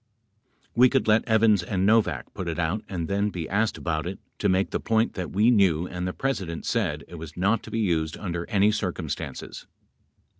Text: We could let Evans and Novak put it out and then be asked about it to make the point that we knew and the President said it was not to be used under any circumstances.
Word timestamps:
We 0.73 0.89
could 0.89 1.07
let 1.07 1.23
Evans 1.27 1.61
and 1.61 1.85
Novak 1.85 2.33
put 2.33 2.47
it 2.47 2.57
out 2.57 2.83
and 2.89 3.07
then 3.07 3.29
be 3.29 3.47
asked 3.47 3.77
about 3.77 4.07
it 4.07 4.17
to 4.39 4.49
make 4.49 4.71
the 4.71 4.79
point 4.79 5.13
that 5.13 5.29
we 5.29 5.51
knew 5.51 5.85
and 5.87 6.07
the 6.07 6.11
President 6.13 6.65
said 6.65 7.03
it 7.07 7.19
was 7.19 7.37
not 7.37 7.61
to 7.61 7.69
be 7.69 7.81
used 7.81 8.17
under 8.17 8.49
any 8.49 8.71
circumstances. 8.71 9.67